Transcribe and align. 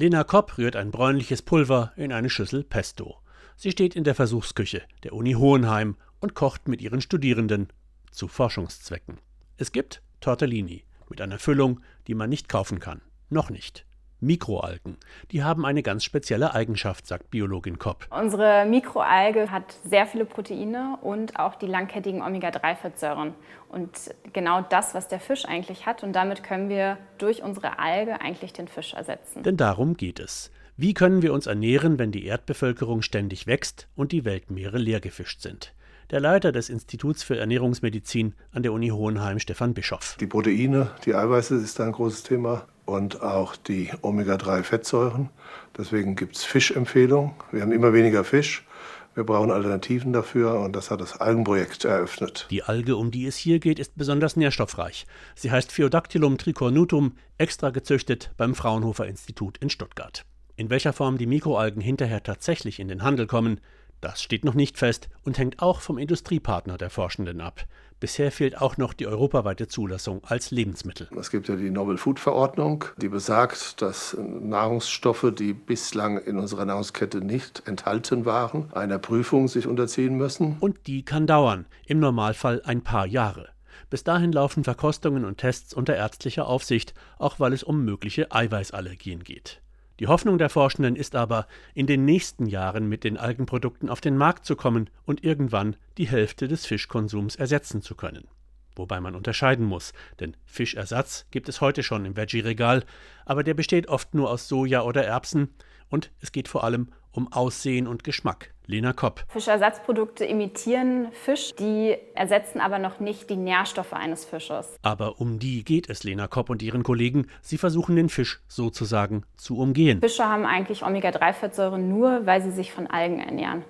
Lena 0.00 0.24
Kopp 0.24 0.56
rührt 0.56 0.76
ein 0.76 0.90
bräunliches 0.90 1.42
Pulver 1.42 1.92
in 1.94 2.10
eine 2.10 2.30
Schüssel 2.30 2.64
Pesto. 2.64 3.18
Sie 3.58 3.70
steht 3.70 3.94
in 3.94 4.02
der 4.02 4.14
Versuchsküche 4.14 4.80
der 5.02 5.12
Uni 5.12 5.34
Hohenheim 5.34 5.98
und 6.20 6.32
kocht 6.32 6.68
mit 6.68 6.80
ihren 6.80 7.02
Studierenden 7.02 7.68
zu 8.10 8.26
Forschungszwecken. 8.26 9.18
Es 9.58 9.72
gibt 9.72 10.00
Tortellini 10.22 10.84
mit 11.10 11.20
einer 11.20 11.38
Füllung, 11.38 11.80
die 12.06 12.14
man 12.14 12.30
nicht 12.30 12.48
kaufen 12.48 12.78
kann. 12.78 13.02
Noch 13.28 13.50
nicht. 13.50 13.84
Mikroalgen. 14.20 14.96
Die 15.30 15.42
haben 15.42 15.64
eine 15.64 15.82
ganz 15.82 16.04
spezielle 16.04 16.54
Eigenschaft, 16.54 17.06
sagt 17.06 17.30
Biologin 17.30 17.78
Kopp. 17.78 18.06
Unsere 18.10 18.66
Mikroalge 18.66 19.50
hat 19.50 19.74
sehr 19.84 20.06
viele 20.06 20.24
Proteine 20.24 20.98
und 21.02 21.38
auch 21.38 21.54
die 21.54 21.66
langkettigen 21.66 22.22
Omega-3-Fettsäuren. 22.22 23.34
Und 23.68 23.90
genau 24.32 24.62
das, 24.62 24.94
was 24.94 25.08
der 25.08 25.20
Fisch 25.20 25.44
eigentlich 25.44 25.86
hat. 25.86 26.02
Und 26.02 26.12
damit 26.12 26.42
können 26.42 26.68
wir 26.68 26.98
durch 27.18 27.42
unsere 27.42 27.78
Alge 27.78 28.20
eigentlich 28.20 28.52
den 28.52 28.68
Fisch 28.68 28.94
ersetzen. 28.94 29.42
Denn 29.42 29.56
darum 29.56 29.96
geht 29.96 30.20
es. 30.20 30.50
Wie 30.76 30.94
können 30.94 31.20
wir 31.20 31.34
uns 31.34 31.46
ernähren, 31.46 31.98
wenn 31.98 32.10
die 32.10 32.24
Erdbevölkerung 32.24 33.02
ständig 33.02 33.46
wächst 33.46 33.88
und 33.96 34.12
die 34.12 34.24
Weltmeere 34.24 34.78
leer 34.78 35.00
gefischt 35.00 35.42
sind? 35.42 35.74
Der 36.10 36.20
Leiter 36.20 36.50
des 36.50 36.70
Instituts 36.70 37.22
für 37.22 37.36
Ernährungsmedizin 37.36 38.34
an 38.50 38.64
der 38.64 38.72
Uni 38.72 38.88
Hohenheim, 38.88 39.38
Stefan 39.38 39.74
Bischoff. 39.74 40.16
Die 40.18 40.26
Proteine, 40.26 40.90
die 41.04 41.14
Eiweiße 41.14 41.54
ist 41.56 41.78
da 41.78 41.84
ein 41.84 41.92
großes 41.92 42.24
Thema 42.24 42.66
und 42.90 43.22
auch 43.22 43.56
die 43.56 43.90
Omega-3-Fettsäuren. 44.02 45.30
Deswegen 45.78 46.16
gibt 46.16 46.36
es 46.36 46.44
Fischempfehlungen. 46.44 47.32
Wir 47.52 47.62
haben 47.62 47.72
immer 47.72 47.92
weniger 47.92 48.24
Fisch. 48.24 48.66
Wir 49.14 49.24
brauchen 49.24 49.50
Alternativen 49.50 50.12
dafür 50.12 50.60
und 50.60 50.76
das 50.76 50.90
hat 50.90 51.00
das 51.00 51.20
Algenprojekt 51.20 51.84
eröffnet. 51.84 52.46
Die 52.50 52.62
Alge, 52.62 52.96
um 52.96 53.10
die 53.10 53.26
es 53.26 53.36
hier 53.36 53.58
geht, 53.58 53.78
ist 53.78 53.96
besonders 53.96 54.36
nährstoffreich. 54.36 55.06
Sie 55.34 55.50
heißt 55.50 55.72
Pheodactylum 55.72 56.38
tricornutum, 56.38 57.16
extra 57.36 57.70
gezüchtet 57.70 58.30
beim 58.36 58.54
Fraunhofer 58.54 59.06
Institut 59.06 59.58
in 59.58 59.70
Stuttgart. 59.70 60.24
In 60.56 60.70
welcher 60.70 60.92
Form 60.92 61.18
die 61.18 61.26
Mikroalgen 61.26 61.80
hinterher 61.80 62.22
tatsächlich 62.22 62.78
in 62.78 62.88
den 62.88 63.02
Handel 63.02 63.26
kommen, 63.26 63.60
das 64.00 64.22
steht 64.22 64.44
noch 64.44 64.54
nicht 64.54 64.78
fest 64.78 65.08
und 65.24 65.38
hängt 65.38 65.60
auch 65.60 65.80
vom 65.80 65.98
Industriepartner 65.98 66.78
der 66.78 66.90
Forschenden 66.90 67.40
ab. 67.40 67.66
Bisher 68.00 68.32
fehlt 68.32 68.58
auch 68.58 68.78
noch 68.78 68.94
die 68.94 69.06
europaweite 69.06 69.68
Zulassung 69.68 70.22
als 70.24 70.50
Lebensmittel. 70.50 71.08
Es 71.18 71.30
gibt 71.30 71.48
ja 71.48 71.56
die 71.56 71.68
Novel 71.68 71.98
Food 71.98 72.18
Verordnung, 72.18 72.86
die 72.96 73.10
besagt, 73.10 73.82
dass 73.82 74.16
Nahrungsstoffe, 74.18 75.32
die 75.38 75.52
bislang 75.52 76.16
in 76.16 76.38
unserer 76.38 76.64
Nahrungskette 76.64 77.20
nicht 77.20 77.62
enthalten 77.66 78.24
waren, 78.24 78.72
einer 78.72 78.98
Prüfung 78.98 79.48
sich 79.48 79.66
unterziehen 79.66 80.16
müssen. 80.16 80.56
Und 80.60 80.86
die 80.86 81.04
kann 81.04 81.26
dauern, 81.26 81.66
im 81.84 82.00
Normalfall 82.00 82.62
ein 82.64 82.82
paar 82.82 83.06
Jahre. 83.06 83.50
Bis 83.90 84.02
dahin 84.02 84.32
laufen 84.32 84.64
Verkostungen 84.64 85.26
und 85.26 85.38
Tests 85.38 85.74
unter 85.74 85.94
ärztlicher 85.94 86.46
Aufsicht, 86.46 86.94
auch 87.18 87.38
weil 87.38 87.52
es 87.52 87.62
um 87.62 87.84
mögliche 87.84 88.32
Eiweißallergien 88.32 89.24
geht. 89.24 89.60
Die 90.00 90.06
Hoffnung 90.06 90.38
der 90.38 90.48
Forschenden 90.48 90.96
ist 90.96 91.14
aber, 91.14 91.46
in 91.74 91.86
den 91.86 92.06
nächsten 92.06 92.46
Jahren 92.46 92.88
mit 92.88 93.04
den 93.04 93.18
Algenprodukten 93.18 93.90
auf 93.90 94.00
den 94.00 94.16
Markt 94.16 94.46
zu 94.46 94.56
kommen 94.56 94.88
und 95.04 95.22
irgendwann 95.22 95.76
die 95.98 96.08
Hälfte 96.08 96.48
des 96.48 96.64
Fischkonsums 96.64 97.36
ersetzen 97.36 97.82
zu 97.82 97.94
können. 97.94 98.26
Wobei 98.74 98.98
man 99.02 99.14
unterscheiden 99.14 99.66
muss, 99.66 99.92
denn 100.18 100.38
Fischersatz 100.46 101.26
gibt 101.30 101.50
es 101.50 101.60
heute 101.60 101.82
schon 101.82 102.06
im 102.06 102.16
Veggie-Regal, 102.16 102.82
aber 103.26 103.44
der 103.44 103.52
besteht 103.52 103.88
oft 103.88 104.14
nur 104.14 104.30
aus 104.30 104.48
Soja 104.48 104.80
oder 104.82 105.04
Erbsen 105.04 105.50
und 105.90 106.10
es 106.20 106.32
geht 106.32 106.48
vor 106.48 106.64
allem 106.64 106.88
um 107.12 107.30
Aussehen 107.30 107.86
und 107.86 108.02
Geschmack. 108.02 108.54
Lena 108.70 108.92
Kopp. 108.92 109.24
Fischersatzprodukte 109.28 110.24
imitieren 110.24 111.08
Fisch, 111.10 111.54
die 111.56 111.96
ersetzen 112.14 112.60
aber 112.60 112.78
noch 112.78 113.00
nicht 113.00 113.28
die 113.28 113.36
Nährstoffe 113.36 113.92
eines 113.92 114.24
Fisches. 114.24 114.76
Aber 114.82 115.20
um 115.20 115.40
die 115.40 115.64
geht 115.64 115.90
es 115.90 116.04
Lena 116.04 116.28
Kopp 116.28 116.50
und 116.50 116.62
ihren 116.62 116.84
Kollegen. 116.84 117.26
Sie 117.42 117.58
versuchen 117.58 117.96
den 117.96 118.08
Fisch 118.08 118.40
sozusagen 118.46 119.24
zu 119.36 119.58
umgehen. 119.58 119.98
Fische 120.00 120.24
haben 120.24 120.46
eigentlich 120.46 120.84
Omega-3-Fettsäuren 120.84 121.88
nur, 121.88 122.26
weil 122.26 122.42
sie 122.42 122.52
sich 122.52 122.72
von 122.72 122.86
Algen 122.86 123.18
ernähren. 123.18 123.64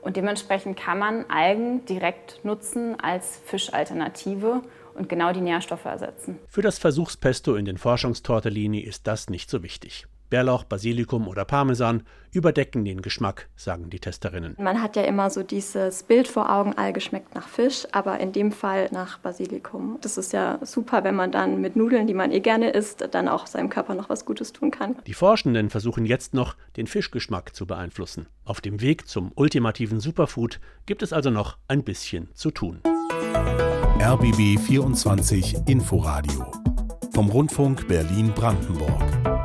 Und 0.00 0.16
dementsprechend 0.16 0.78
kann 0.78 0.98
man 0.98 1.26
Algen 1.28 1.84
direkt 1.84 2.42
nutzen 2.42 2.98
als 2.98 3.38
Fischalternative 3.44 4.62
und 4.94 5.10
genau 5.10 5.34
die 5.34 5.42
Nährstoffe 5.42 5.84
ersetzen. 5.84 6.38
Für 6.48 6.62
das 6.62 6.78
Versuchspesto 6.78 7.56
in 7.56 7.66
den 7.66 7.76
Forschungstortellini 7.76 8.80
ist 8.80 9.06
das 9.06 9.28
nicht 9.28 9.50
so 9.50 9.62
wichtig. 9.62 10.06
Bärlauch, 10.30 10.64
Basilikum 10.64 11.28
oder 11.28 11.44
Parmesan 11.44 12.02
überdecken 12.32 12.84
den 12.84 13.00
Geschmack, 13.00 13.48
sagen 13.56 13.90
die 13.90 13.98
Testerinnen. 13.98 14.56
Man 14.58 14.82
hat 14.82 14.96
ja 14.96 15.02
immer 15.02 15.30
so 15.30 15.42
dieses 15.42 16.02
Bild 16.02 16.28
vor 16.28 16.50
Augen, 16.50 16.74
Alge 16.74 17.00
schmeckt 17.00 17.34
nach 17.34 17.48
Fisch, 17.48 17.86
aber 17.92 18.20
in 18.20 18.32
dem 18.32 18.52
Fall 18.52 18.88
nach 18.92 19.18
Basilikum. 19.18 19.98
Das 20.02 20.18
ist 20.18 20.32
ja 20.32 20.58
super, 20.62 21.04
wenn 21.04 21.14
man 21.14 21.32
dann 21.32 21.60
mit 21.60 21.76
Nudeln, 21.76 22.06
die 22.06 22.14
man 22.14 22.30
eh 22.30 22.40
gerne 22.40 22.70
isst, 22.70 23.08
dann 23.12 23.28
auch 23.28 23.46
seinem 23.46 23.70
Körper 23.70 23.94
noch 23.94 24.08
was 24.08 24.24
Gutes 24.24 24.52
tun 24.52 24.70
kann. 24.70 24.96
Die 25.06 25.14
Forschenden 25.14 25.70
versuchen 25.70 26.04
jetzt 26.04 26.34
noch, 26.34 26.56
den 26.76 26.86
Fischgeschmack 26.86 27.54
zu 27.54 27.66
beeinflussen. 27.66 28.26
Auf 28.44 28.60
dem 28.60 28.80
Weg 28.80 29.08
zum 29.08 29.32
ultimativen 29.34 30.00
Superfood 30.00 30.60
gibt 30.84 31.02
es 31.02 31.12
also 31.12 31.30
noch 31.30 31.56
ein 31.68 31.84
bisschen 31.84 32.28
zu 32.34 32.50
tun. 32.50 32.82
RBB 33.98 34.60
24 34.60 35.56
Inforadio 35.66 36.52
vom 37.14 37.30
Rundfunk 37.30 37.88
Berlin-Brandenburg. 37.88 39.35